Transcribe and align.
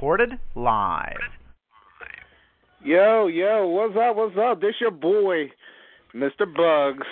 recorded 0.00 0.38
live. 0.54 1.18
Yo, 2.82 3.26
yo, 3.26 3.68
what's 3.68 3.94
up? 3.96 4.16
What's 4.16 4.34
up? 4.38 4.58
This 4.62 4.76
your 4.80 4.90
boy, 4.90 5.50
Mr. 6.14 6.46
Bugz, 6.46 7.02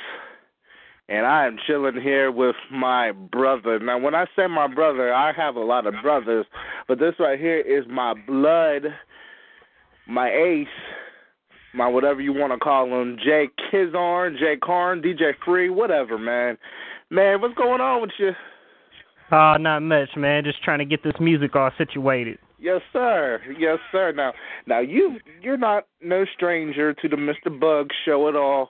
and 1.11 1.27
I 1.27 1.45
am 1.47 1.59
chilling 1.67 2.01
here 2.01 2.33
with 2.33 2.57
my 2.73 3.13
brother. 3.13 3.79
Now, 3.79 3.99
when 3.99 4.15
I 4.15 4.25
say 4.35 4.47
my 4.47 4.69
brother, 4.69 5.13
I 5.13 5.35
have 5.35 5.57
a 5.57 5.61
lot 5.61 5.87
of 5.87 5.93
brothers, 6.03 6.47
but 6.87 6.99
this 6.99 7.13
right 7.19 7.39
here 7.39 7.61
is 7.61 7.85
my 7.91 8.15
blood, 8.27 8.85
my 10.07 10.31
ace, 10.31 10.67
my 11.75 11.89
whatever 11.89 12.23
you 12.23 12.33
want 12.33 12.55
to 12.55 12.59
call 12.59 12.87
him, 12.87 13.19
Jay 13.23 13.49
Kizarn, 13.71 14.39
Jay 14.39 14.57
Carn, 14.57 15.03
DJ 15.03 15.33
Free, 15.45 15.69
whatever, 15.69 16.17
man. 16.17 16.57
Man, 17.11 17.43
what's 17.43 17.55
going 17.55 17.83
on 17.83 18.01
with 18.01 18.13
you? 18.19 18.31
Uh, 19.31 19.59
not 19.59 19.81
much, 19.81 20.09
man. 20.17 20.43
Just 20.43 20.63
trying 20.63 20.79
to 20.79 20.87
get 20.87 21.05
this 21.05 21.21
music 21.21 21.55
all 21.55 21.71
situated. 21.77 22.39
Yes, 22.59 22.81
sir. 22.93 23.41
Yes, 23.59 23.79
sir. 23.93 24.13
Now, 24.13 24.33
now 24.67 24.81
you 24.81 25.19
you're 25.41 25.57
not 25.57 25.87
no 26.03 26.25
stranger 26.35 26.93
to 26.93 27.09
the 27.09 27.17
Mr. 27.17 27.59
Bug 27.59 27.91
show 28.05 28.29
at 28.29 28.37
all. 28.37 28.69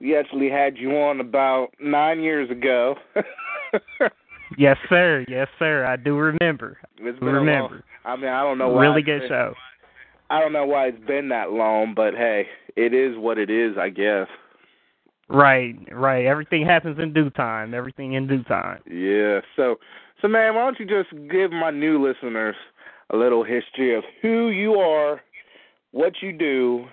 We 0.00 0.16
actually 0.16 0.50
had 0.50 0.76
you 0.76 0.92
on 0.96 1.20
about 1.20 1.68
nine 1.80 2.20
years 2.20 2.50
ago. 2.50 2.96
yes, 4.58 4.76
sir. 4.88 5.24
Yes, 5.28 5.48
sir. 5.58 5.84
I 5.84 5.96
do 5.96 6.16
remember. 6.16 6.78
It's 6.98 7.18
been 7.18 7.28
remember. 7.28 7.74
Long, 7.74 7.82
I 8.04 8.16
mean, 8.16 8.30
I 8.30 8.42
don't 8.42 8.58
know 8.58 8.68
why. 8.68 8.82
Really 8.82 9.02
good 9.02 9.20
been, 9.20 9.28
show. 9.28 9.54
I 10.30 10.40
don't 10.40 10.52
know 10.52 10.66
why 10.66 10.88
it's 10.88 11.06
been 11.06 11.28
that 11.30 11.50
long, 11.50 11.94
but 11.94 12.14
hey, 12.14 12.46
it 12.76 12.94
is 12.94 13.16
what 13.16 13.38
it 13.38 13.50
is, 13.50 13.76
I 13.78 13.88
guess. 13.88 14.26
Right, 15.28 15.74
right. 15.90 16.26
Everything 16.26 16.66
happens 16.66 16.98
in 16.98 17.12
due 17.12 17.30
time. 17.30 17.74
Everything 17.74 18.12
in 18.12 18.26
due 18.26 18.42
time. 18.44 18.80
Yeah. 18.86 19.40
So, 19.56 19.76
so 20.20 20.28
man, 20.28 20.54
why 20.54 20.64
don't 20.64 20.78
you 20.78 20.86
just 20.86 21.10
give 21.30 21.50
my 21.50 21.70
new 21.70 22.04
listeners 22.04 22.56
a 23.10 23.16
little 23.16 23.44
history 23.44 23.96
of 23.96 24.04
who 24.22 24.50
you 24.50 24.74
are, 24.74 25.20
what 25.92 26.14
you 26.22 26.32
do, 26.32 26.86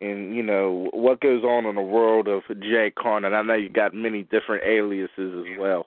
and 0.00 0.34
you 0.34 0.42
know 0.42 0.88
what 0.92 1.20
goes 1.20 1.44
on 1.44 1.66
in 1.66 1.74
the 1.74 1.82
world 1.82 2.28
of 2.28 2.42
Jay 2.60 2.92
Carnett. 2.96 3.34
I 3.34 3.42
know 3.42 3.54
you 3.54 3.68
got 3.68 3.94
many 3.94 4.22
different 4.22 4.64
aliases 4.64 5.10
as 5.18 5.58
well. 5.58 5.86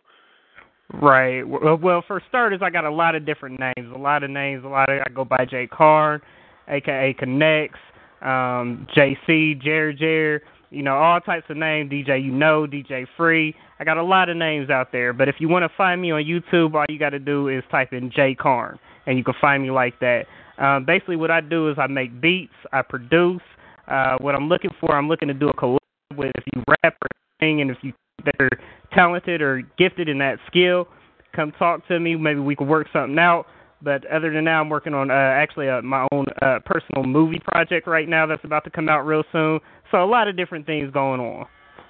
Right. 0.93 1.41
Well, 1.43 1.77
well, 1.81 2.03
for 2.05 2.21
starters, 2.29 2.59
I 2.61 2.69
got 2.69 2.85
a 2.85 2.91
lot 2.91 3.15
of 3.15 3.25
different 3.25 3.59
names. 3.59 3.91
A 3.93 3.97
lot 3.97 4.23
of 4.23 4.29
names. 4.29 4.63
A 4.63 4.67
lot 4.67 4.89
of 4.89 5.01
I 5.05 5.09
go 5.09 5.25
by 5.25 5.45
Jay 5.49 5.67
Carn, 5.67 6.21
aka 6.67 7.15
Connects, 7.17 7.79
um, 8.21 8.85
JC, 8.95 9.59
Jer 9.61 9.93
Jer 9.93 10.41
you 10.73 10.83
know, 10.83 10.95
all 10.95 11.19
types 11.19 11.45
of 11.49 11.57
names, 11.57 11.91
DJ 11.91 12.23
You 12.23 12.31
Know, 12.31 12.65
DJ 12.65 13.05
Free. 13.15 13.55
I 13.79 13.83
got 13.83 13.97
a 13.97 14.03
lot 14.03 14.29
of 14.29 14.37
names 14.37 14.69
out 14.69 14.91
there, 14.91 15.13
but 15.13 15.29
if 15.29 15.35
you 15.39 15.47
want 15.47 15.63
to 15.63 15.77
find 15.77 16.01
me 16.01 16.11
on 16.11 16.23
YouTube, 16.23 16.73
all 16.73 16.85
you 16.89 16.97
got 16.97 17.11
to 17.11 17.19
do 17.19 17.47
is 17.47 17.63
type 17.69 17.93
in 17.93 18.11
Jay 18.11 18.35
Carn, 18.35 18.79
and 19.05 19.17
you 19.17 19.23
can 19.23 19.35
find 19.39 19.61
me 19.61 19.71
like 19.71 19.99
that. 19.99 20.25
Um, 20.57 20.85
basically, 20.85 21.15
what 21.15 21.31
I 21.31 21.41
do 21.41 21.69
is 21.69 21.77
I 21.77 21.87
make 21.87 22.19
beats, 22.19 22.53
I 22.71 22.81
produce. 22.81 23.41
Uh, 23.87 24.17
what 24.19 24.33
I'm 24.35 24.47
looking 24.47 24.71
for, 24.79 24.95
I'm 24.95 25.07
looking 25.07 25.27
to 25.27 25.33
do 25.33 25.49
a 25.49 25.53
collab 25.53 25.77
with 26.15 26.31
if 26.35 26.43
you 26.55 26.63
rap 26.67 26.95
or 27.01 27.07
sing, 27.39 27.61
and 27.61 27.69
if 27.69 27.77
you 27.81 27.93
that 28.25 28.35
are 28.39 28.49
talented 28.93 29.41
or 29.41 29.61
gifted 29.77 30.07
in 30.07 30.17
that 30.19 30.39
skill, 30.47 30.87
come 31.35 31.51
talk 31.53 31.85
to 31.87 31.99
me. 31.99 32.15
Maybe 32.15 32.39
we 32.39 32.55
can 32.55 32.67
work 32.67 32.87
something 32.93 33.19
out. 33.19 33.45
But 33.81 34.05
other 34.07 34.31
than 34.31 34.45
that, 34.45 34.51
I'm 34.51 34.69
working 34.69 34.93
on 34.93 35.11
uh, 35.11 35.13
actually 35.13 35.67
uh, 35.67 35.81
my 35.81 36.07
own 36.13 36.25
uh, 36.41 36.59
personal 36.65 37.03
movie 37.03 37.41
project 37.45 37.85
right 37.85 38.07
now 38.07 38.25
that's 38.25 38.43
about 38.45 38.63
to 38.63 38.69
come 38.69 38.87
out 38.87 39.05
real 39.05 39.23
soon. 39.31 39.59
So 39.93 40.03
a 40.03 40.09
lot 40.09 40.27
of 40.27 40.35
different 40.35 40.65
things 40.65 40.91
going 40.91 41.21
on. 41.21 41.45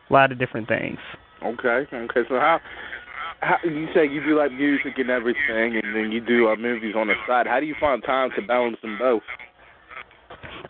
A 0.09 0.13
lot 0.13 0.33
of 0.33 0.37
different 0.37 0.67
things. 0.67 0.97
Okay. 1.41 1.87
Okay. 1.91 2.21
So 2.27 2.35
how 2.35 2.59
how 3.39 3.55
you 3.63 3.87
say 3.95 4.05
you 4.05 4.21
do 4.25 4.37
like 4.37 4.51
music 4.51 4.97
and 4.97 5.09
everything, 5.09 5.79
and 5.81 5.95
then 5.95 6.11
you 6.11 6.19
do 6.19 6.49
uh, 6.49 6.57
movies 6.57 6.95
on 6.97 7.07
the 7.07 7.13
side. 7.25 7.47
How 7.47 7.61
do 7.61 7.65
you 7.65 7.75
find 7.79 8.03
time 8.03 8.29
to 8.35 8.41
balance 8.41 8.77
them 8.81 8.97
both? 8.99 9.23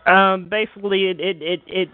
Um, 0.06 0.48
basically, 0.48 1.06
it 1.10 1.18
it 1.18 1.42
it 1.42 1.60
it 1.66 1.88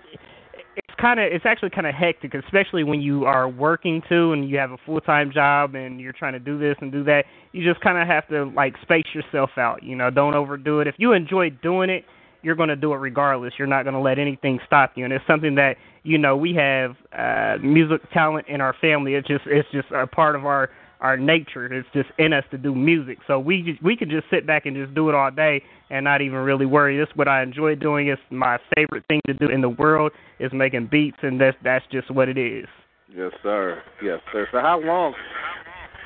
it's 0.77 1.01
kind 1.01 1.19
of 1.19 1.33
it's 1.33 1.47
actually 1.47 1.71
kind 1.71 1.87
of 1.87 1.95
hectic, 1.95 2.35
especially 2.35 2.85
when 2.85 3.01
you 3.01 3.25
are 3.25 3.49
working 3.49 4.03
too, 4.11 4.33
and 4.35 4.49
you 4.49 4.59
have 4.59 4.73
a 4.73 4.79
full 4.85 5.01
time 5.01 5.33
job, 5.33 5.75
and 5.75 6.03
you're 6.03 6.13
trying 6.13 6.35
to 6.35 6.39
do 6.39 6.59
this 6.59 6.77
and 6.83 6.93
do 6.93 7.03
that. 7.05 7.25
You 7.53 7.67
just 7.67 7.83
kind 7.83 7.97
of 7.97 8.07
have 8.07 8.29
to 8.29 8.45
like 8.55 8.75
space 8.83 9.07
yourself 9.15 9.51
out. 9.57 9.83
You 9.83 9.97
know, 9.97 10.11
don't 10.11 10.35
overdo 10.35 10.81
it. 10.81 10.87
If 10.87 10.97
you 10.99 11.13
enjoy 11.13 11.49
doing 11.49 11.89
it, 11.89 12.05
you're 12.43 12.55
going 12.55 12.69
to 12.69 12.77
do 12.77 12.93
it 12.93 12.97
regardless. 12.97 13.55
You're 13.59 13.69
not 13.69 13.85
going 13.85 13.95
to 13.95 14.01
let 14.01 14.19
anything 14.19 14.61
stop 14.67 14.93
you, 14.97 15.05
and 15.05 15.13
it's 15.13 15.27
something 15.27 15.55
that 15.57 15.77
you 16.03 16.19
know 16.19 16.37
we 16.37 16.55
have 16.55 16.97
uh, 17.17 17.63
music 17.63 18.01
talent 18.13 18.47
in 18.49 18.61
our 18.61 18.75
family. 18.81 19.15
It's 19.15 19.29
just 19.29 19.45
it's 19.47 19.69
just 19.73 19.89
a 19.93 20.07
part 20.07 20.37
of 20.37 20.47
our 20.47 20.71
our 21.01 21.17
nature. 21.17 21.73
It's 21.73 21.89
just 21.95 22.09
in 22.19 22.33
us 22.33 22.45
to 22.51 22.59
do 22.59 22.75
music. 22.75 23.19
So 23.27 23.39
we 23.39 23.63
just, 23.63 23.83
we 23.83 23.97
could 23.97 24.11
just 24.11 24.27
sit 24.31 24.47
back 24.47 24.67
and 24.67 24.77
just 24.77 24.95
do 24.95 25.09
it 25.09 25.15
all 25.15 25.31
day 25.31 25.63
and 25.89 26.05
not 26.05 26.21
even 26.21 26.39
really 26.39 26.67
worry. 26.67 26.99
This 26.99 27.09
is 27.09 27.17
what 27.17 27.29
I 27.29 27.43
enjoy 27.43 27.75
doing. 27.75 28.09
It's 28.09 28.21
my 28.31 28.59
favorite 28.77 29.05
thing 29.09 29.21
to 29.27 29.35
do 29.35 29.47
in 29.47 29.61
the 29.61 29.69
world 29.69 30.13
is 30.39 30.53
making 30.53 30.89
beats, 30.91 31.19
and 31.23 31.41
that's 31.41 31.57
that's 31.65 31.85
just 31.91 32.11
what 32.11 32.29
it 32.29 32.39
is. 32.39 32.67
Yes, 33.09 33.33
sir. 33.43 33.83
Yes, 34.03 34.21
sir. 34.33 34.47
So 34.53 34.61
how 34.61 34.81
long? 34.81 35.15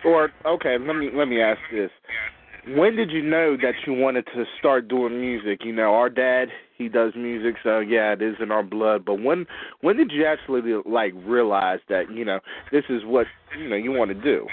Or 0.04 0.30
okay, 0.46 0.76
let 0.78 0.96
me 0.96 1.10
let 1.12 1.28
me 1.28 1.40
ask 1.40 1.60
this. 1.72 1.90
When 2.68 2.96
did 2.96 3.10
you 3.10 3.22
know 3.22 3.56
that 3.58 3.74
you 3.86 3.92
wanted 3.92 4.24
to 4.34 4.44
start 4.58 4.88
doing 4.88 5.20
music? 5.20 5.60
You 5.64 5.72
know, 5.72 5.94
our 5.94 6.08
dad, 6.08 6.48
he 6.78 6.88
does 6.88 7.12
music, 7.14 7.56
so 7.62 7.80
yeah, 7.80 8.14
it 8.14 8.22
is 8.22 8.36
in 8.40 8.50
our 8.50 8.62
blood. 8.62 9.04
But 9.04 9.22
when 9.22 9.46
when 9.82 9.96
did 9.96 10.10
you 10.10 10.24
actually 10.24 10.62
like 10.86 11.12
realize 11.26 11.80
that, 11.90 12.10
you 12.10 12.24
know, 12.24 12.40
this 12.72 12.84
is 12.88 13.02
what, 13.04 13.26
you 13.58 13.68
know, 13.68 13.76
you 13.76 13.92
want 13.92 14.10
to 14.10 14.14
do? 14.14 14.46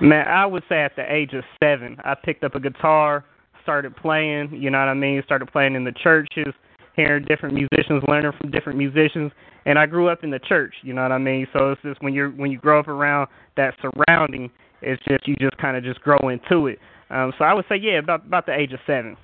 Man, 0.00 0.26
I 0.28 0.46
would 0.46 0.62
say 0.68 0.82
at 0.82 0.94
the 0.96 1.12
age 1.12 1.32
of 1.34 1.44
seven, 1.62 1.96
I 2.04 2.14
picked 2.14 2.44
up 2.44 2.54
a 2.54 2.60
guitar, 2.60 3.24
started 3.62 3.96
playing. 3.96 4.50
You 4.52 4.70
know 4.70 4.78
what 4.78 4.88
I 4.88 4.94
mean? 4.94 5.20
Started 5.24 5.50
playing 5.50 5.74
in 5.74 5.84
the 5.84 5.92
churches, 5.92 6.54
hearing 6.94 7.24
different 7.24 7.54
musicians, 7.54 8.02
learning 8.06 8.32
from 8.40 8.52
different 8.52 8.78
musicians, 8.78 9.32
and 9.66 9.78
I 9.78 9.86
grew 9.86 10.08
up 10.08 10.22
in 10.22 10.30
the 10.30 10.38
church. 10.38 10.74
You 10.82 10.94
know 10.94 11.02
what 11.02 11.12
I 11.12 11.18
mean? 11.18 11.48
So 11.52 11.72
it's 11.72 11.82
just 11.82 12.00
when 12.02 12.14
you're 12.14 12.30
when 12.30 12.52
you 12.52 12.58
grow 12.58 12.78
up 12.78 12.86
around 12.86 13.28
that 13.56 13.74
surrounding, 13.82 14.50
it's 14.82 15.02
just 15.08 15.26
you 15.26 15.34
just 15.40 15.56
kind 15.58 15.76
of 15.76 15.82
just 15.82 16.00
grow 16.00 16.28
into 16.28 16.68
it. 16.68 16.78
Um, 17.14 17.32
so 17.38 17.44
I 17.44 17.54
would 17.54 17.64
say 17.68 17.76
yeah, 17.76 17.98
about 17.98 18.26
about 18.26 18.46
the 18.46 18.52
age 18.52 18.72
of 18.72 18.80
seven. 18.86 19.16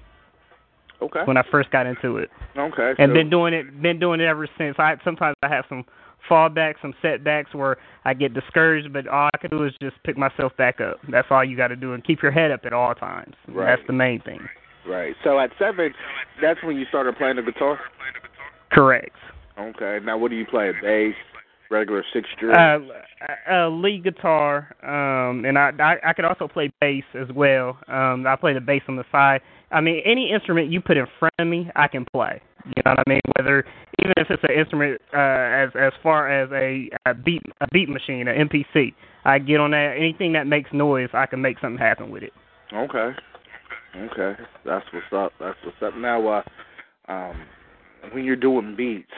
Okay. 1.02 1.20
When 1.24 1.36
I 1.36 1.42
first 1.50 1.70
got 1.70 1.86
into 1.86 2.18
it. 2.18 2.30
Okay. 2.56 2.92
And 2.98 3.10
so, 3.10 3.14
been 3.14 3.30
doing 3.30 3.54
it 3.54 3.82
been 3.82 3.98
doing 3.98 4.20
it 4.20 4.26
ever 4.26 4.48
since. 4.56 4.76
I 4.78 4.94
sometimes 5.04 5.34
I 5.42 5.48
have 5.48 5.64
some 5.68 5.84
fallbacks, 6.28 6.76
some 6.82 6.94
setbacks 7.02 7.54
where 7.54 7.78
I 8.04 8.14
get 8.14 8.34
discouraged, 8.34 8.92
but 8.92 9.08
all 9.08 9.28
I 9.34 9.38
can 9.38 9.50
do 9.50 9.64
is 9.64 9.72
just 9.82 9.96
pick 10.04 10.16
myself 10.16 10.56
back 10.56 10.80
up. 10.80 10.98
That's 11.10 11.28
all 11.30 11.44
you 11.44 11.56
got 11.56 11.68
to 11.68 11.76
do, 11.76 11.94
and 11.94 12.04
keep 12.04 12.22
your 12.22 12.32
head 12.32 12.50
up 12.50 12.60
at 12.64 12.72
all 12.72 12.94
times. 12.94 13.34
Right. 13.48 13.74
That's 13.74 13.86
the 13.86 13.92
main 13.92 14.20
thing. 14.20 14.40
Right. 14.86 15.14
So 15.24 15.38
at 15.40 15.50
seven, 15.58 15.92
that's 16.40 16.62
when 16.62 16.76
you 16.76 16.84
started 16.88 17.16
playing 17.16 17.36
the 17.36 17.42
guitar. 17.42 17.80
Correct. 18.70 19.16
Okay. 19.58 19.98
Now, 20.04 20.16
what 20.16 20.30
do 20.30 20.36
you 20.36 20.46
play? 20.46 20.72
Bass, 20.82 21.14
regular 21.70 22.04
six 22.12 22.28
string. 22.36 22.54
Uh, 22.54 22.78
uh, 23.50 23.68
lead 23.68 24.04
guitar, 24.04 24.74
um, 24.82 25.44
and 25.44 25.58
I, 25.58 25.70
I 25.78 26.10
I 26.10 26.12
could 26.12 26.24
also 26.24 26.48
play 26.48 26.72
bass 26.80 27.04
as 27.14 27.28
well. 27.34 27.78
Um, 27.88 28.26
I 28.26 28.36
play 28.36 28.52
the 28.52 28.60
bass 28.60 28.82
on 28.88 28.96
the 28.96 29.04
side. 29.10 29.40
I 29.70 29.80
mean, 29.80 30.02
any 30.04 30.30
instrument 30.32 30.70
you 30.70 30.80
put 30.80 30.96
in 30.96 31.06
front 31.18 31.34
of 31.38 31.46
me, 31.46 31.70
I 31.76 31.86
can 31.88 32.04
play. 32.04 32.42
You 32.64 32.82
know 32.84 32.92
what 32.92 33.04
I 33.06 33.10
mean? 33.10 33.20
Whether 33.36 33.64
even 34.02 34.12
if 34.16 34.26
it's 34.30 34.42
an 34.42 34.58
instrument 34.58 35.00
uh, 35.14 35.18
as 35.18 35.70
as 35.78 35.92
far 36.02 36.30
as 36.30 36.50
a, 36.52 36.90
a 37.08 37.14
beat 37.14 37.42
a 37.60 37.66
beat 37.72 37.88
machine, 37.88 38.28
an 38.28 38.48
MPC, 38.48 38.94
I 39.24 39.38
get 39.38 39.60
on 39.60 39.70
that. 39.70 39.94
Anything 39.96 40.32
that 40.34 40.46
makes 40.46 40.70
noise, 40.72 41.08
I 41.12 41.26
can 41.26 41.40
make 41.40 41.58
something 41.60 41.78
happen 41.78 42.10
with 42.10 42.22
it. 42.22 42.32
Okay. 42.72 43.10
Okay. 43.96 44.42
That's 44.64 44.86
what's 44.92 45.12
up. 45.12 45.32
That's 45.40 45.58
what's 45.64 45.82
up. 45.82 45.96
Now, 45.96 46.26
uh, 46.28 46.42
um, 47.10 47.42
when 48.12 48.24
you're 48.24 48.36
doing 48.36 48.76
beats, 48.76 49.10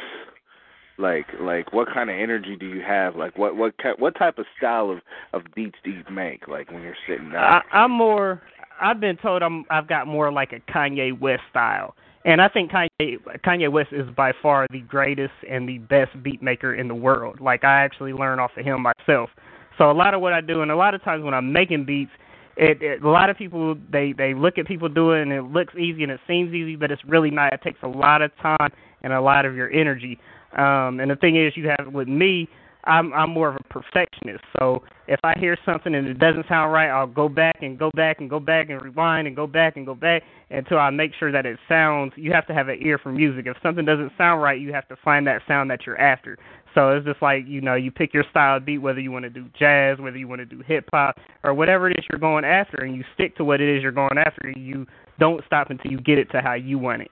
like 0.99 1.27
like 1.41 1.73
what 1.73 1.89
kind 1.93 2.11
of 2.11 2.17
energy 2.17 2.57
do 2.59 2.67
you 2.67 2.83
have? 2.87 3.17
Like 3.17 3.37
what 3.37 3.57
what 3.57 3.75
what 3.99 4.17
type 4.17 4.39
of 4.39 4.47
style 4.57 4.91
of 4.91 4.99
of 5.33 5.43
beats 5.55 5.77
do 5.85 5.91
you 5.91 6.05
make? 6.11 6.49
Like 6.49 6.71
when 6.71 6.83
you're 6.83 6.97
sitting 7.09 7.31
down? 7.31 7.63
I, 7.73 7.77
I'm 7.77 7.91
more. 7.91 8.43
I've 8.81 9.01
been 9.01 9.17
told 9.17 9.43
I'm 9.43 9.65
I've 9.71 9.89
got 9.89 10.07
more 10.07 10.33
like 10.33 10.53
a 10.53 10.61
Kanye 10.73 11.19
West 11.19 11.43
style. 11.51 11.95
And 12.25 12.41
I 12.41 12.49
think 12.49 12.71
Kanye 12.71 13.19
Kanye 13.45 13.71
West 13.71 13.91
is 13.93 14.09
by 14.17 14.33
far 14.41 14.67
the 14.71 14.81
greatest 14.81 15.33
and 15.51 15.69
the 15.69 15.79
best 15.79 16.11
beat 16.23 16.43
maker 16.43 16.75
in 16.75 16.89
the 16.89 16.95
world. 16.95 17.41
Like 17.41 17.65
I 17.65 17.83
actually 17.83 18.13
learn 18.13 18.39
off 18.39 18.53
of 18.57 18.65
him 18.65 18.83
myself. 18.83 19.31
So 19.79 19.91
a 19.91 19.93
lot 19.93 20.15
of 20.15 20.21
what 20.21 20.33
I 20.33 20.41
do, 20.41 20.63
and 20.63 20.71
a 20.71 20.77
lot 20.77 20.95
of 20.95 21.03
times 21.03 21.25
when 21.25 21.35
I'm 21.35 21.53
making 21.53 21.85
beats, 21.87 22.11
it, 22.57 22.83
it 22.83 23.03
a 23.03 23.09
lot 23.09 23.31
of 23.31 23.37
people 23.37 23.77
they 23.91 24.13
they 24.17 24.35
look 24.35 24.59
at 24.59 24.67
people 24.67 24.89
do 24.89 25.13
it 25.13 25.23
and 25.23 25.33
it 25.33 25.43
looks 25.43 25.75
easy 25.75 26.03
and 26.03 26.13
it 26.13 26.21
seems 26.29 26.55
easy, 26.55 26.77
but 26.77 26.91
it's 26.91 27.03
really 27.07 27.31
not. 27.31 27.53
It 27.53 27.63
takes 27.63 27.81
a 27.83 27.89
lot 27.89 28.23
of 28.23 28.31
time 28.41 28.71
and 29.03 29.13
a 29.13 29.21
lot 29.21 29.45
of 29.45 29.57
your 29.57 29.71
energy. 29.71 30.19
Um, 30.57 31.01
and 31.01 31.11
the 31.11 31.17
thing 31.17 31.37
is, 31.37 31.57
you 31.57 31.69
have 31.69 31.93
with 31.93 32.09
me, 32.09 32.49
I'm 32.85 33.13
I'm 33.13 33.31
more 33.31 33.49
of 33.49 33.57
a 33.57 33.65
perfectionist. 33.73 34.45
So 34.59 34.83
if 35.07 35.21
I 35.23 35.39
hear 35.39 35.57
something 35.65 35.95
and 35.95 36.09
it 36.09 36.19
doesn't 36.19 36.47
sound 36.49 36.73
right, 36.73 36.89
I'll 36.89 37.07
go 37.07 37.29
back 37.29 37.59
and 37.63 37.79
go 37.79 37.91
back 37.95 38.21
and 38.21 38.29
go 38.29 38.41
back 38.41 38.71
and 38.71 38.83
rewind 38.83 39.27
and 39.27 39.37
go 39.37 39.47
back 39.47 39.77
and 39.77 39.87
go 39.87 39.95
back 39.95 40.23
until 40.51 40.79
I 40.79 40.91
make 40.91 41.13
sure 41.19 41.31
that 41.31 41.47
it 41.47 41.59
sounds. 41.69 42.13
You 42.17 42.33
have 42.33 42.47
to 42.49 42.55
have 42.55 42.69
an 42.69 42.79
ear 42.83 42.99
for 42.99 43.13
music. 43.13 43.47
If 43.47 43.57
something 43.63 43.85
doesn't 43.85 44.13
sound 44.19 44.43
right, 44.43 44.61
you 44.61 44.73
have 44.73 44.89
to 44.89 44.97
find 45.05 45.27
that 45.27 45.43
sound 45.47 45.71
that 45.71 45.87
you're 45.87 45.99
after. 45.99 46.39
So 46.75 46.91
it's 46.91 47.07
just 47.07 47.23
like 47.23 47.45
you 47.47 47.61
know, 47.61 47.75
you 47.75 47.91
pick 47.91 48.13
your 48.13 48.25
style 48.31 48.57
of 48.57 48.65
beat, 48.65 48.79
whether 48.79 49.01
you 49.01 49.13
want 49.13 49.25
to 49.25 49.31
do 49.31 49.47
jazz, 49.59 49.99
whether 49.99 50.17
you 50.17 50.27
want 50.27 50.41
to 50.41 50.47
do 50.47 50.63
hip 50.67 50.89
hop, 50.93 51.17
or 51.45 51.55
whatever 51.55 51.89
it 51.89 51.99
is 51.99 52.05
you're 52.11 52.21
going 52.21 52.45
after, 52.45 52.79
and 52.79 52.97
you 52.97 53.05
stick 53.15 53.37
to 53.37 53.45
what 53.45 53.61
it 53.61 53.77
is 53.77 53.83
you're 53.83 53.93
going 53.93 54.19
after. 54.19 54.53
You 54.57 54.87
don't 55.21 55.45
stop 55.47 55.71
until 55.71 55.93
you 55.93 56.01
get 56.01 56.19
it 56.19 56.31
to 56.33 56.41
how 56.41 56.55
you 56.55 56.79
want 56.79 57.03
it. 57.03 57.11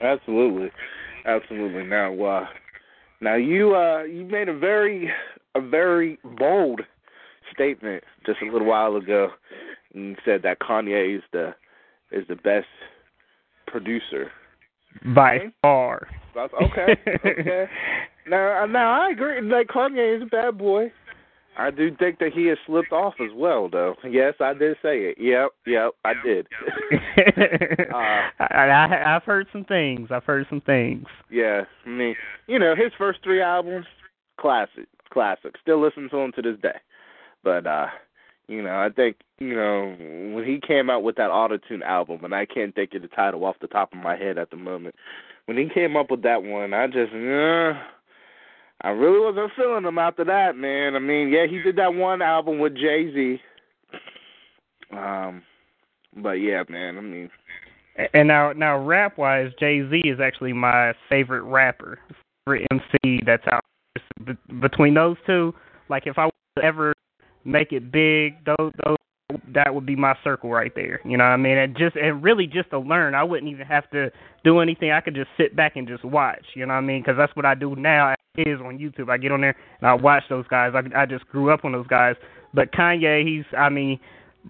Absolutely, 0.00 0.70
absolutely. 1.26 1.84
Now, 1.84 2.24
uh, 2.24 2.46
now 3.20 3.34
you 3.36 3.74
uh, 3.74 4.02
you 4.02 4.24
made 4.24 4.48
a 4.48 4.58
very 4.58 5.10
a 5.54 5.60
very 5.60 6.18
bold 6.38 6.82
statement 7.52 8.04
just 8.26 8.40
a 8.42 8.50
little 8.50 8.66
while 8.66 8.96
ago. 8.96 9.28
and 9.94 10.16
said 10.24 10.42
that 10.42 10.60
Kanye 10.60 11.16
is 11.16 11.22
the 11.32 11.54
is 12.10 12.26
the 12.28 12.36
best 12.36 12.66
producer 13.66 14.30
by 15.14 15.36
okay. 15.36 15.48
far. 15.62 16.08
Okay, 16.36 16.94
okay. 17.24 17.66
now, 18.28 18.64
now 18.66 19.02
I 19.02 19.10
agree. 19.10 19.40
Like 19.42 19.68
Kanye 19.68 20.16
is 20.16 20.22
a 20.22 20.26
bad 20.26 20.58
boy. 20.58 20.92
I 21.58 21.72
do 21.72 21.94
think 21.96 22.20
that 22.20 22.32
he 22.32 22.46
has 22.46 22.58
slipped 22.66 22.92
off 22.92 23.14
as 23.20 23.32
well, 23.34 23.68
though. 23.68 23.96
Yes, 24.08 24.34
I 24.40 24.54
did 24.54 24.76
say 24.80 25.00
it. 25.00 25.16
Yep, 25.18 25.50
yep, 25.66 25.90
I 26.04 26.12
did. 26.24 26.46
uh, 27.92 27.96
I, 28.38 28.46
I, 28.48 29.16
I've 29.16 29.24
heard 29.24 29.48
some 29.52 29.64
things. 29.64 30.10
I've 30.12 30.24
heard 30.24 30.46
some 30.48 30.60
things. 30.60 31.06
Yeah, 31.30 31.62
I 31.84 31.88
mean, 31.88 32.14
you 32.46 32.60
know, 32.60 32.76
his 32.76 32.92
first 32.96 33.18
three 33.24 33.42
albums, 33.42 33.86
classic, 34.40 34.86
classic. 35.12 35.56
Still 35.60 35.82
listen 35.82 36.08
to 36.10 36.18
him 36.18 36.32
to 36.36 36.42
this 36.42 36.60
day. 36.62 36.78
But 37.42 37.66
uh, 37.66 37.86
you 38.46 38.62
know, 38.62 38.76
I 38.78 38.90
think 38.94 39.16
you 39.38 39.54
know 39.54 39.96
when 40.34 40.44
he 40.44 40.60
came 40.64 40.88
out 40.88 41.02
with 41.02 41.16
that 41.16 41.30
autotune 41.30 41.82
album, 41.82 42.24
and 42.24 42.34
I 42.34 42.46
can't 42.46 42.74
think 42.74 42.94
of 42.94 43.02
the 43.02 43.08
title 43.08 43.44
off 43.44 43.56
the 43.60 43.66
top 43.66 43.92
of 43.92 43.98
my 43.98 44.16
head 44.16 44.38
at 44.38 44.50
the 44.50 44.56
moment. 44.56 44.94
When 45.46 45.58
he 45.58 45.68
came 45.72 45.96
up 45.96 46.10
with 46.10 46.22
that 46.22 46.44
one, 46.44 46.72
I 46.72 46.86
just. 46.86 47.12
Uh, 47.12 47.80
I 48.82 48.90
really 48.90 49.20
wasn't 49.20 49.52
feeling 49.56 49.84
him 49.84 49.98
after 49.98 50.24
that, 50.24 50.56
man. 50.56 50.94
I 50.94 51.00
mean, 51.00 51.30
yeah, 51.30 51.46
he 51.46 51.58
did 51.60 51.76
that 51.76 51.94
one 51.94 52.22
album 52.22 52.58
with 52.58 52.76
Jay 52.76 53.12
Z. 53.12 53.40
Um, 54.96 55.42
but 56.16 56.32
yeah, 56.32 56.62
man. 56.68 56.96
I 56.96 57.00
mean, 57.00 57.30
and 58.14 58.28
now 58.28 58.52
now 58.52 58.78
rap 58.78 59.18
wise, 59.18 59.50
Jay 59.58 59.82
Z 59.90 60.02
is 60.04 60.20
actually 60.20 60.52
my 60.52 60.92
favorite 61.08 61.42
rapper, 61.42 61.98
favorite 62.44 62.66
MC 62.70 63.20
that's 63.26 63.46
out. 63.50 63.64
Between 64.60 64.94
those 64.94 65.16
two, 65.26 65.54
like 65.88 66.06
if 66.06 66.18
I 66.18 66.28
ever 66.62 66.92
make 67.44 67.72
it 67.72 67.90
big, 67.90 68.44
those 68.44 68.72
those 68.84 68.96
that 69.54 69.74
would 69.74 69.86
be 69.86 69.96
my 69.96 70.14
circle 70.22 70.50
right 70.50 70.72
there. 70.74 71.00
You 71.04 71.16
know 71.16 71.24
what 71.24 71.30
I 71.30 71.36
mean? 71.36 71.58
And 71.58 71.76
just 71.76 71.96
and 71.96 72.22
really 72.22 72.46
just 72.46 72.70
to 72.70 72.78
learn, 72.78 73.14
I 73.14 73.22
wouldn't 73.24 73.50
even 73.50 73.66
have 73.66 73.88
to 73.90 74.10
do 74.44 74.60
anything. 74.60 74.90
I 74.90 75.00
could 75.00 75.14
just 75.14 75.30
sit 75.36 75.54
back 75.56 75.76
and 75.76 75.86
just 75.86 76.04
watch. 76.04 76.44
You 76.54 76.66
know 76.66 76.74
what 76.74 76.78
I 76.78 76.82
mean? 76.82 77.02
Because 77.02 77.16
that's 77.16 77.34
what 77.36 77.46
I 77.46 77.54
do 77.54 77.76
now. 77.76 78.14
Is 78.36 78.60
on 78.60 78.78
YouTube. 78.78 79.10
I 79.10 79.18
get 79.18 79.32
on 79.32 79.40
there 79.40 79.56
and 79.80 79.88
I 79.88 79.94
watch 79.94 80.22
those 80.28 80.46
guys. 80.46 80.72
I 80.74 81.02
I 81.02 81.06
just 81.06 81.26
grew 81.26 81.50
up 81.50 81.64
on 81.64 81.72
those 81.72 81.88
guys. 81.88 82.14
But 82.54 82.72
Kanye, 82.72 83.26
he's 83.26 83.44
I 83.56 83.68
mean, 83.68 83.98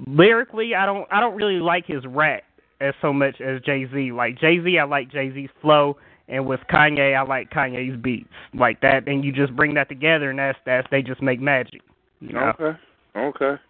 lyrically, 0.07 0.75
I 0.75 0.85
don't 0.85 1.07
I 1.11 1.21
don't 1.21 1.37
really 1.37 1.59
like 1.59 1.87
his 1.87 2.05
rap 2.07 2.43
as 2.81 2.93
so 3.01 3.13
much 3.13 3.41
as 3.41 3.63
Jay 3.63 3.87
Z. 3.91 4.13
Like 4.13 4.39
Jay 4.39 4.63
Z, 4.63 4.79
I 4.79 4.85
like 4.85 5.11
Jay 5.11 5.33
Z's 5.33 5.49
flow. 5.63 5.97
And 6.29 6.47
with 6.47 6.61
Kanye, 6.71 7.17
I 7.17 7.23
like 7.23 7.51
Kanye's 7.51 7.99
beats 8.03 8.29
like 8.53 8.83
that, 8.83 9.09
and 9.09 9.25
you 9.25 9.33
just 9.33 9.57
bring 9.57 9.73
that 9.75 9.89
together, 9.89 10.29
and 10.29 10.39
that's 10.39 10.59
that's 10.67 10.87
they 10.91 11.01
just 11.01 11.23
make 11.23 11.41
magic. 11.41 11.81
You 12.21 12.35
know? 12.35 12.53
Okay, 12.61 12.79
okay. 13.17 13.63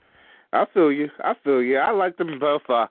I 0.52 0.64
feel 0.72 0.92
you. 0.92 1.08
I 1.22 1.34
feel 1.44 1.62
you. 1.62 1.78
I 1.78 1.90
like 1.90 2.16
them 2.16 2.38
both. 2.38 2.62
Uh, 2.68 2.86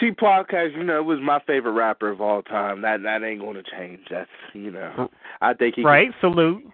Tupac, 0.00 0.52
as 0.54 0.72
you 0.74 0.82
know, 0.82 1.02
was 1.02 1.18
my 1.22 1.38
favorite 1.46 1.72
rapper 1.72 2.10
of 2.10 2.20
all 2.20 2.42
time. 2.42 2.82
That 2.82 3.02
that 3.02 3.22
ain't 3.22 3.40
going 3.40 3.54
to 3.54 3.62
change. 3.62 4.00
That's 4.10 4.30
you 4.54 4.70
know, 4.70 5.10
I 5.40 5.54
think 5.54 5.76
he 5.76 5.84
right. 5.84 6.08
Could, 6.08 6.20
salute. 6.20 6.64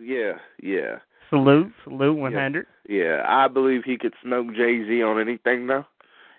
Yeah, 0.00 0.34
yeah. 0.62 0.98
Salute, 1.28 1.72
salute, 1.84 2.16
one 2.16 2.32
hundred. 2.32 2.66
Yeah. 2.88 3.02
yeah, 3.02 3.22
I 3.26 3.48
believe 3.48 3.82
he 3.84 3.98
could 3.98 4.14
smoke 4.22 4.48
Jay 4.54 4.82
Z 4.86 5.02
on 5.02 5.20
anything 5.20 5.66
though, 5.66 5.84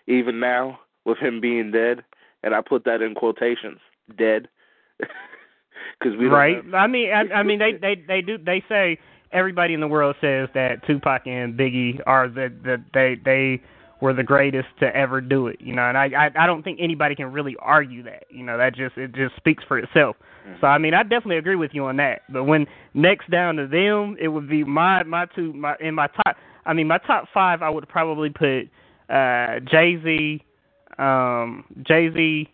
even 0.07 0.39
now 0.39 0.79
with 1.05 1.19
him 1.19 1.39
being 1.39 1.71
dead, 1.71 2.03
and 2.43 2.55
I 2.55 2.61
put 2.61 2.85
that 2.85 3.01
in 3.01 3.13
quotations, 3.13 3.79
dead, 4.17 4.47
because 4.99 6.17
we 6.17 6.25
right. 6.25 6.63
I 6.73 6.87
mean, 6.87 7.11
I, 7.11 7.35
I 7.35 7.43
mean, 7.43 7.59
they 7.59 7.73
they 7.81 8.03
they 8.07 8.21
do 8.21 8.37
they 8.37 8.63
say 8.67 8.97
everybody 9.31 9.73
in 9.73 9.79
the 9.79 9.87
world 9.87 10.15
says 10.21 10.49
that 10.53 10.85
Tupac 10.85 11.27
and 11.27 11.57
Biggie 11.57 12.01
are 12.05 12.27
the 12.27 12.51
the 12.63 12.83
they 12.93 13.15
they 13.23 13.61
were 14.01 14.13
the 14.13 14.23
greatest 14.23 14.67
to 14.79 14.95
ever 14.95 15.21
do 15.21 15.47
it. 15.47 15.59
You 15.59 15.75
know, 15.75 15.83
and 15.83 15.97
I 15.97 16.05
I, 16.05 16.43
I 16.43 16.47
don't 16.47 16.63
think 16.63 16.79
anybody 16.81 17.15
can 17.15 17.31
really 17.31 17.55
argue 17.59 18.03
that. 18.03 18.23
You 18.29 18.43
know, 18.43 18.57
that 18.57 18.75
just 18.75 18.97
it 18.97 19.13
just 19.13 19.35
speaks 19.35 19.63
for 19.67 19.77
itself. 19.77 20.15
Mm-hmm. 20.47 20.61
So 20.61 20.67
I 20.67 20.77
mean, 20.77 20.93
I 20.93 21.03
definitely 21.03 21.37
agree 21.37 21.55
with 21.55 21.71
you 21.73 21.85
on 21.85 21.97
that. 21.97 22.21
But 22.29 22.45
when 22.45 22.65
next 22.93 23.29
down 23.29 23.55
to 23.57 23.67
them, 23.67 24.15
it 24.19 24.29
would 24.29 24.49
be 24.49 24.63
my 24.63 25.03
my 25.03 25.25
two 25.35 25.53
my 25.53 25.75
in 25.79 25.95
my 25.95 26.07
top. 26.07 26.37
I 26.65 26.73
mean, 26.73 26.87
my 26.87 26.99
top 26.99 27.25
five, 27.33 27.61
I 27.61 27.69
would 27.69 27.87
probably 27.87 28.29
put 28.29 28.69
uh 29.09 29.59
Jay 29.71 29.99
Z, 30.03 30.43
um 30.97 31.65
Jay 31.83 32.09
Z, 32.13 32.49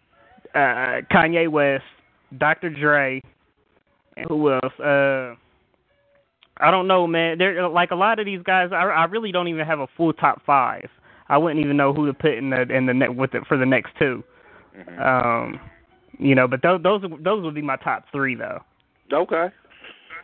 uh 0.53 1.01
Kanye 1.11 1.49
West, 1.49 1.83
Dr. 2.37 2.69
Dre, 2.69 3.21
and 4.17 4.25
who 4.27 4.51
else? 4.51 4.79
Uh 4.79 5.35
I 6.57 6.71
don't 6.71 6.87
know, 6.87 7.05
man. 7.05 7.37
There, 7.37 7.67
like 7.67 7.91
a 7.91 7.95
lot 7.95 8.19
of 8.19 8.25
these 8.25 8.41
guys, 8.43 8.69
I, 8.71 8.83
I 8.83 9.05
really 9.05 9.31
don't 9.31 9.47
even 9.47 9.65
have 9.65 9.79
a 9.79 9.87
full 9.97 10.13
top 10.13 10.41
five. 10.45 10.89
I 11.27 11.37
wouldn't 11.37 11.63
even 11.63 11.75
know 11.75 11.93
who 11.93 12.05
to 12.05 12.13
put 12.13 12.33
in 12.33 12.49
the 12.49 12.61
in 12.61 12.85
the 12.85 12.93
net 12.93 13.15
with 13.15 13.33
it 13.33 13.43
for 13.47 13.57
the 13.57 13.65
next 13.65 13.91
2 13.99 14.23
mm-hmm. 14.77 15.01
Um, 15.01 15.59
you 16.19 16.35
know, 16.35 16.47
but 16.47 16.61
those 16.61 16.81
those 16.83 17.01
those 17.21 17.43
would 17.43 17.55
be 17.55 17.61
my 17.61 17.75
top 17.77 18.05
three 18.11 18.35
though. 18.35 18.59
Okay. 19.11 19.47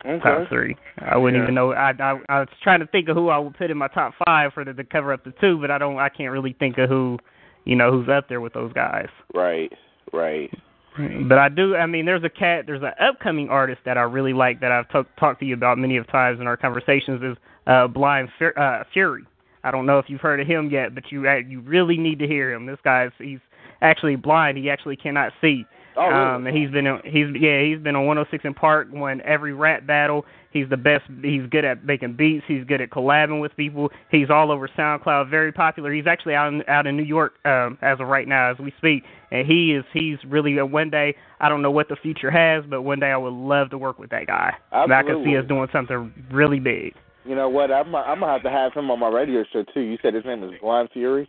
Okay. 0.04 0.22
Top 0.22 0.48
three. 0.48 0.76
I 0.98 1.16
wouldn't 1.16 1.38
yeah. 1.38 1.44
even 1.44 1.54
know. 1.54 1.72
I, 1.72 1.92
I 1.98 2.20
I 2.28 2.40
was 2.40 2.48
trying 2.62 2.80
to 2.80 2.86
think 2.86 3.08
of 3.08 3.16
who 3.16 3.28
I 3.28 3.38
would 3.38 3.56
put 3.56 3.70
in 3.70 3.76
my 3.76 3.88
top 3.88 4.14
five 4.24 4.52
for 4.52 4.64
the 4.64 4.72
to 4.72 4.84
cover 4.84 5.12
up 5.12 5.24
the 5.24 5.32
two, 5.40 5.58
but 5.60 5.70
I 5.70 5.78
don't. 5.78 5.98
I 5.98 6.08
can't 6.08 6.32
really 6.32 6.56
think 6.58 6.78
of 6.78 6.88
who, 6.88 7.18
you 7.64 7.76
know, 7.76 7.92
who's 7.92 8.08
up 8.08 8.28
there 8.28 8.40
with 8.40 8.52
those 8.52 8.72
guys. 8.72 9.08
Right. 9.34 9.72
Right. 10.12 10.50
But 10.96 11.38
I 11.38 11.48
do. 11.48 11.74
I 11.74 11.86
mean, 11.86 12.04
there's 12.04 12.24
a 12.24 12.28
cat. 12.28 12.64
There's 12.66 12.82
an 12.82 12.92
upcoming 13.00 13.48
artist 13.48 13.80
that 13.84 13.96
I 13.96 14.02
really 14.02 14.32
like 14.34 14.60
that 14.60 14.72
I've 14.72 14.88
t- 14.88 15.08
talked 15.18 15.40
to 15.40 15.46
you 15.46 15.54
about 15.54 15.78
many 15.78 15.96
of 15.96 16.06
times 16.08 16.40
in 16.40 16.46
our 16.46 16.56
conversations. 16.56 17.22
Is 17.22 17.36
uh, 17.66 17.86
Blind 17.88 18.28
Fur- 18.38 18.54
uh, 18.56 18.84
Fury. 18.92 19.24
I 19.64 19.70
don't 19.70 19.86
know 19.86 19.98
if 19.98 20.06
you've 20.08 20.20
heard 20.20 20.40
of 20.40 20.46
him 20.46 20.70
yet, 20.70 20.94
but 20.94 21.04
you 21.10 21.26
uh, 21.28 21.36
you 21.36 21.60
really 21.60 21.96
need 21.96 22.18
to 22.18 22.26
hear 22.26 22.52
him. 22.52 22.66
This 22.66 22.78
guy's 22.84 23.10
he's 23.18 23.38
actually 23.80 24.16
blind. 24.16 24.58
He 24.58 24.68
actually 24.68 24.96
cannot 24.96 25.32
see. 25.40 25.64
Oh, 25.96 26.06
really? 26.06 26.34
Um, 26.34 26.46
and 26.46 26.56
he's 26.56 26.70
been 26.70 26.86
he's 27.04 27.26
yeah 27.40 27.62
he's 27.62 27.78
been 27.82 27.96
on 27.96 28.06
106 28.06 28.44
& 28.56 28.60
Park, 28.60 28.88
won 28.92 29.20
every 29.24 29.52
rap 29.52 29.86
battle. 29.86 30.24
He's 30.52 30.68
the 30.68 30.76
best. 30.76 31.04
He's 31.22 31.42
good 31.50 31.64
at 31.64 31.84
making 31.84 32.14
beats. 32.14 32.44
He's 32.46 32.64
good 32.64 32.80
at 32.80 32.90
collabing 32.90 33.40
with 33.40 33.56
people. 33.56 33.90
He's 34.10 34.28
all 34.28 34.52
over 34.52 34.68
SoundCloud, 34.68 35.30
very 35.30 35.50
popular. 35.50 35.92
He's 35.92 36.06
actually 36.06 36.34
out 36.34 36.52
in, 36.52 36.62
out 36.68 36.86
in 36.86 36.96
New 36.96 37.04
York 37.04 37.32
um, 37.46 37.78
as 37.80 38.00
of 38.00 38.08
right 38.08 38.28
now 38.28 38.50
as 38.50 38.58
we 38.58 38.72
speak, 38.76 39.04
and 39.30 39.46
he 39.46 39.72
is 39.72 39.84
he's 39.92 40.18
really 40.26 40.58
uh, 40.58 40.66
one 40.66 40.90
day. 40.90 41.16
I 41.40 41.48
don't 41.48 41.62
know 41.62 41.70
what 41.70 41.88
the 41.88 41.96
future 41.96 42.30
has, 42.30 42.64
but 42.68 42.82
one 42.82 43.00
day 43.00 43.10
I 43.10 43.16
would 43.16 43.32
love 43.32 43.70
to 43.70 43.78
work 43.78 43.98
with 43.98 44.10
that 44.10 44.26
guy. 44.26 44.52
Absolutely. 44.72 44.94
I 44.94 45.02
can 45.02 45.24
see 45.24 45.36
us 45.38 45.48
doing 45.48 45.68
something 45.72 46.12
really 46.30 46.60
big. 46.60 46.94
You 47.24 47.34
know 47.34 47.48
what? 47.48 47.70
I'm 47.70 47.94
I'm 47.94 48.20
gonna 48.20 48.32
have 48.32 48.42
to 48.42 48.50
have 48.50 48.72
him 48.74 48.90
on 48.90 48.98
my 48.98 49.08
radio 49.08 49.44
show 49.52 49.64
too. 49.72 49.80
You 49.80 49.96
said 50.02 50.14
his 50.14 50.24
name 50.24 50.42
is 50.44 50.52
Blind 50.60 50.90
Fury. 50.92 51.28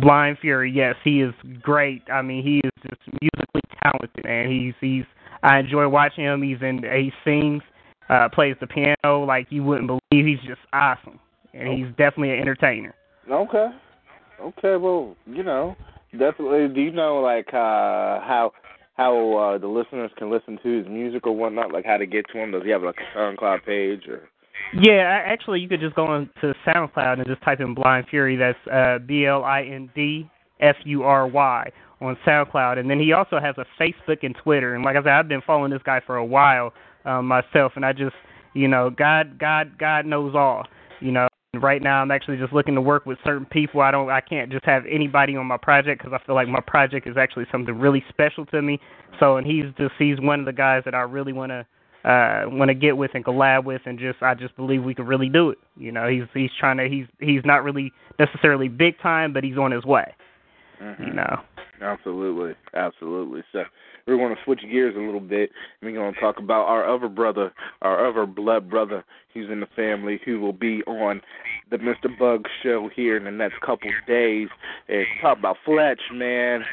Blind 0.00 0.38
Fury, 0.40 0.70
yes, 0.70 0.94
he 1.02 1.22
is 1.22 1.32
great. 1.62 2.02
I 2.12 2.22
mean, 2.22 2.42
he 2.42 2.58
is 2.58 2.72
just 2.82 3.00
talented, 3.82 4.26
and 4.26 4.50
he's 4.50 4.74
he's. 4.80 5.04
I 5.42 5.58
enjoy 5.58 5.88
watching 5.88 6.24
him. 6.24 6.42
He's 6.42 6.58
in 6.60 6.82
he 6.82 7.12
sings, 7.24 7.62
uh, 8.08 8.28
plays 8.28 8.56
the 8.60 8.66
piano 8.66 9.24
like 9.24 9.46
you 9.50 9.62
wouldn't 9.64 9.86
believe. 9.86 10.26
He's 10.26 10.46
just 10.46 10.60
awesome, 10.72 11.18
and 11.54 11.68
he's 11.68 11.88
definitely 11.96 12.32
an 12.32 12.40
entertainer. 12.40 12.94
Okay, 13.30 13.68
okay. 14.40 14.76
Well, 14.76 15.16
you 15.26 15.42
know, 15.42 15.76
definitely. 16.12 16.68
Do 16.74 16.80
you 16.80 16.92
know 16.92 17.20
like 17.20 17.48
uh 17.48 18.20
how 18.20 18.52
how 18.96 19.36
uh 19.36 19.58
the 19.58 19.68
listeners 19.68 20.10
can 20.18 20.30
listen 20.30 20.58
to 20.62 20.78
his 20.78 20.88
music 20.88 21.26
or 21.26 21.34
whatnot? 21.34 21.72
Like 21.72 21.84
how 21.84 21.96
to 21.96 22.06
get 22.06 22.26
to 22.32 22.38
him? 22.38 22.52
Does 22.52 22.62
he 22.64 22.70
have 22.70 22.82
like 22.82 22.98
a 22.98 23.18
SoundCloud 23.18 23.64
page 23.64 24.08
or? 24.08 24.28
Yeah, 24.74 25.22
actually, 25.24 25.60
you 25.60 25.68
could 25.68 25.80
just 25.80 25.96
go 25.96 26.04
on 26.04 26.28
to 26.42 26.54
SoundCloud 26.66 27.18
and 27.18 27.26
just 27.26 27.42
type 27.42 27.60
in 27.60 27.74
Blind 27.74 28.06
Fury. 28.10 28.36
That's 28.36 28.58
uh, 28.70 28.98
B 28.98 29.24
L 29.26 29.42
I 29.42 29.62
N 29.62 29.90
D 29.94 30.28
F 30.60 30.76
U 30.84 31.02
R 31.02 31.26
Y 31.26 31.70
on 32.00 32.16
SoundCloud, 32.26 32.78
and 32.78 32.90
then 32.90 32.98
he 32.98 33.12
also 33.12 33.38
has 33.38 33.54
a 33.58 33.66
Facebook 33.80 34.18
and 34.22 34.34
Twitter. 34.42 34.74
And 34.74 34.84
like 34.84 34.96
I 34.96 35.00
said, 35.00 35.12
I've 35.12 35.28
been 35.28 35.42
following 35.46 35.70
this 35.70 35.82
guy 35.84 36.00
for 36.06 36.16
a 36.16 36.24
while 36.24 36.72
um, 37.04 37.26
myself, 37.26 37.72
and 37.76 37.84
I 37.84 37.92
just, 37.92 38.16
you 38.54 38.68
know, 38.68 38.90
God, 38.90 39.38
God, 39.38 39.78
God 39.78 40.06
knows 40.06 40.34
all. 40.34 40.66
You 41.00 41.12
know, 41.12 41.28
right 41.54 41.82
now 41.82 42.00
I'm 42.02 42.10
actually 42.10 42.36
just 42.36 42.52
looking 42.52 42.74
to 42.74 42.80
work 42.80 43.06
with 43.06 43.18
certain 43.24 43.46
people. 43.46 43.80
I 43.80 43.90
don't, 43.90 44.10
I 44.10 44.20
can't 44.20 44.50
just 44.50 44.64
have 44.64 44.84
anybody 44.90 45.36
on 45.36 45.46
my 45.46 45.56
project 45.56 46.02
because 46.02 46.18
I 46.18 46.24
feel 46.26 46.34
like 46.34 46.48
my 46.48 46.60
project 46.66 47.06
is 47.06 47.16
actually 47.16 47.46
something 47.50 47.78
really 47.78 48.04
special 48.08 48.46
to 48.46 48.62
me. 48.62 48.80
So, 49.18 49.36
and 49.36 49.46
he's 49.46 49.64
just, 49.76 49.92
he's 49.98 50.20
one 50.20 50.40
of 50.40 50.46
the 50.46 50.52
guys 50.52 50.82
that 50.84 50.94
I 50.94 51.00
really 51.00 51.32
want 51.32 51.50
to 51.50 51.66
uh 52.02 52.44
want 52.46 52.70
to 52.70 52.74
get 52.74 52.96
with 52.96 53.10
and 53.12 53.22
collab 53.22 53.64
with 53.64 53.82
and 53.84 53.98
just 53.98 54.22
I 54.22 54.32
just 54.32 54.56
believe 54.56 54.82
we 54.82 54.94
could 54.94 55.06
really 55.06 55.28
do 55.28 55.50
it. 55.50 55.58
You 55.76 55.92
know, 55.92 56.08
he's 56.08 56.22
he's 56.32 56.50
trying 56.58 56.78
to 56.78 56.88
he's 56.88 57.04
he's 57.18 57.42
not 57.44 57.62
really 57.62 57.92
necessarily 58.18 58.68
big 58.68 58.98
time, 59.00 59.34
but 59.34 59.44
he's 59.44 59.58
on 59.58 59.70
his 59.70 59.84
way. 59.84 60.14
Mm-hmm. 60.82 61.02
You 61.02 61.12
know. 61.12 61.40
Absolutely, 61.80 62.54
absolutely. 62.74 63.42
So 63.52 63.64
we're 64.06 64.16
going 64.16 64.34
to 64.34 64.40
switch 64.44 64.60
gears 64.70 64.94
a 64.96 65.00
little 65.00 65.20
bit. 65.20 65.50
We're 65.82 65.92
going 65.92 66.14
to 66.14 66.20
talk 66.20 66.38
about 66.38 66.66
our 66.66 66.88
other 66.92 67.08
brother, 67.08 67.52
our 67.82 68.08
other 68.08 68.26
blood 68.26 68.68
brother, 68.68 69.04
who's 69.32 69.50
in 69.50 69.60
the 69.60 69.68
family, 69.76 70.20
who 70.24 70.40
will 70.40 70.52
be 70.52 70.82
on 70.84 71.20
the 71.70 71.78
Mr. 71.78 72.16
Bug 72.18 72.44
show 72.62 72.90
here 72.94 73.16
in 73.16 73.24
the 73.24 73.30
next 73.30 73.60
couple 73.60 73.90
days. 74.06 74.48
And 74.88 75.06
talk 75.22 75.38
about 75.38 75.56
Fletch, 75.64 76.00
man. 76.12 76.64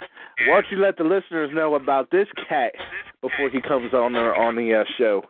Why 0.48 0.62
don't 0.62 0.66
you 0.72 0.78
let 0.78 0.98
the 0.98 1.04
listeners 1.04 1.52
know 1.54 1.76
about 1.76 2.12
this 2.12 2.28
cat 2.48 2.74
before 3.22 3.50
he 3.50 3.62
comes 3.62 3.94
on 3.94 4.14
the 4.14 4.20
on 4.20 4.56
the 4.56 4.82
uh, 4.82 4.84
show? 4.98 5.24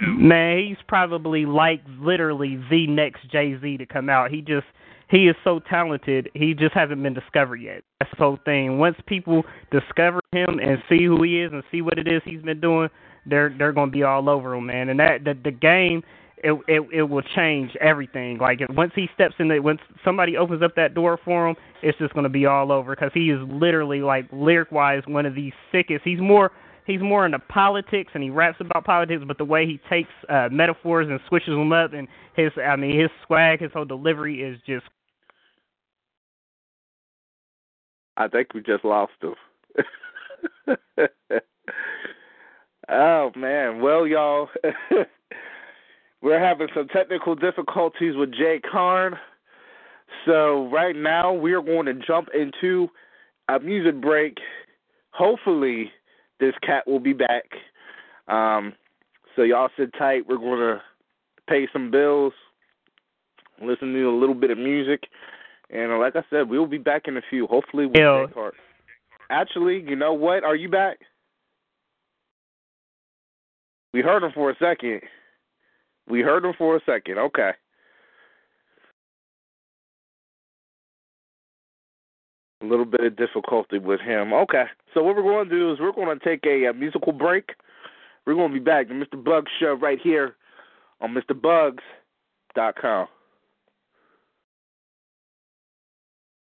Man, 0.00 0.66
he's 0.68 0.76
probably 0.86 1.46
like 1.46 1.82
literally 1.98 2.58
the 2.70 2.86
next 2.86 3.30
Jay 3.30 3.58
Z 3.60 3.76
to 3.78 3.86
come 3.86 4.08
out. 4.08 4.30
He 4.30 4.40
just 4.40 4.66
he 5.08 5.28
is 5.28 5.36
so 5.44 5.60
talented. 5.70 6.30
He 6.34 6.54
just 6.54 6.74
hasn't 6.74 7.02
been 7.02 7.14
discovered 7.14 7.56
yet. 7.56 7.82
That's 8.00 8.10
the 8.10 8.24
whole 8.24 8.38
thing. 8.44 8.78
Once 8.78 8.96
people 9.06 9.44
discover 9.70 10.20
him 10.32 10.58
and 10.60 10.78
see 10.88 11.04
who 11.04 11.22
he 11.22 11.40
is 11.40 11.52
and 11.52 11.62
see 11.70 11.80
what 11.80 11.98
it 11.98 12.08
is 12.08 12.22
he's 12.24 12.42
been 12.42 12.60
doing, 12.60 12.88
they're 13.24 13.54
they're 13.56 13.72
going 13.72 13.90
to 13.90 13.92
be 13.92 14.02
all 14.02 14.28
over 14.28 14.54
him, 14.54 14.66
man. 14.66 14.88
And 14.88 14.98
that 15.00 15.24
the 15.24 15.38
the 15.44 15.50
game 15.50 16.02
it 16.38 16.52
it 16.68 16.82
it 16.92 17.02
will 17.02 17.22
change 17.34 17.70
everything. 17.80 18.38
Like 18.38 18.60
once 18.70 18.92
he 18.94 19.08
steps 19.14 19.34
in 19.38 19.48
the 19.48 19.60
once 19.60 19.80
somebody 20.04 20.36
opens 20.36 20.62
up 20.62 20.74
that 20.76 20.94
door 20.94 21.18
for 21.24 21.48
him, 21.48 21.56
it's 21.82 21.98
just 21.98 22.14
going 22.14 22.24
to 22.24 22.30
be 22.30 22.46
all 22.46 22.72
over 22.72 22.94
because 22.94 23.10
he 23.14 23.30
is 23.30 23.40
literally 23.48 24.00
like 24.00 24.26
lyric 24.32 24.70
wise 24.72 25.02
one 25.06 25.26
of 25.26 25.34
the 25.34 25.52
sickest. 25.72 26.02
He's 26.04 26.20
more 26.20 26.52
he's 26.86 27.00
more 27.00 27.26
into 27.26 27.38
politics 27.38 28.12
and 28.14 28.22
he 28.22 28.30
raps 28.30 28.58
about 28.60 28.84
politics, 28.84 29.22
but 29.26 29.38
the 29.38 29.44
way 29.44 29.66
he 29.66 29.80
takes 29.88 30.10
uh 30.28 30.48
metaphors 30.50 31.08
and 31.08 31.20
switches 31.28 31.50
them 31.50 31.72
up 31.72 31.92
and 31.92 32.06
his 32.34 32.50
I 32.62 32.76
mean 32.76 32.98
his 32.98 33.10
swag, 33.26 33.60
his 33.60 33.72
whole 33.72 33.84
delivery 33.84 34.42
is 34.42 34.58
just 34.66 34.84
I 38.16 38.28
think 38.28 38.54
we 38.54 38.62
just 38.62 38.84
lost 38.84 39.12
him. 39.20 39.34
oh 42.88 43.30
man. 43.36 43.80
Well 43.80 44.06
y'all 44.06 44.48
we're 46.22 46.40
having 46.40 46.68
some 46.74 46.88
technical 46.88 47.34
difficulties 47.34 48.16
with 48.16 48.32
Jay 48.32 48.60
Carn. 48.70 49.16
So 50.24 50.68
right 50.70 50.96
now 50.96 51.32
we're 51.32 51.62
going 51.62 51.86
to 51.86 51.94
jump 51.94 52.28
into 52.34 52.88
a 53.48 53.60
music 53.60 54.00
break. 54.00 54.38
Hopefully 55.10 55.92
this 56.40 56.54
cat 56.62 56.86
will 56.86 57.00
be 57.00 57.12
back. 57.12 57.44
Um, 58.28 58.74
so 59.34 59.42
y'all 59.42 59.68
sit 59.76 59.92
tight. 59.98 60.26
We're 60.28 60.38
going 60.38 60.58
to 60.58 60.82
pay 61.48 61.68
some 61.72 61.90
bills, 61.90 62.32
listen 63.62 63.92
to 63.92 64.10
a 64.10 64.18
little 64.18 64.34
bit 64.34 64.50
of 64.50 64.58
music, 64.58 65.04
and 65.70 65.92
uh, 65.92 65.98
like 65.98 66.16
I 66.16 66.22
said, 66.30 66.48
we'll 66.48 66.66
be 66.66 66.78
back 66.78 67.02
in 67.06 67.16
a 67.16 67.22
few. 67.28 67.46
Hopefully. 67.46 67.88
Jay 67.94 68.02
Actually, 69.30 69.84
you 69.86 69.96
know 69.96 70.12
what? 70.12 70.44
Are 70.44 70.54
you 70.54 70.68
back? 70.68 70.98
We 73.92 74.02
heard 74.02 74.22
him 74.22 74.32
for 74.34 74.50
a 74.50 74.56
second. 74.58 75.00
We 76.08 76.20
heard 76.20 76.44
him 76.44 76.52
for 76.56 76.76
a 76.76 76.80
second. 76.86 77.18
Okay. 77.18 77.50
A 82.62 82.66
little 82.66 82.84
bit 82.84 83.00
of 83.00 83.16
difficulty 83.16 83.78
with 83.78 84.00
him. 84.00 84.32
Okay. 84.32 84.64
So 84.94 85.02
what 85.02 85.16
we're 85.16 85.22
going 85.22 85.48
to 85.48 85.54
do 85.54 85.72
is 85.72 85.80
we're 85.80 85.92
going 85.92 86.16
to 86.16 86.24
take 86.24 86.44
a, 86.46 86.66
a 86.66 86.72
musical 86.72 87.12
break. 87.12 87.50
We're 88.26 88.34
going 88.34 88.52
to 88.52 88.58
be 88.58 88.64
back. 88.64 88.88
to 88.88 88.94
Mr. 88.94 89.22
Bugz 89.22 89.46
Show 89.60 89.74
right 89.74 89.98
here 90.02 90.36
on 91.00 91.14
MrBugz.com. 91.14 93.08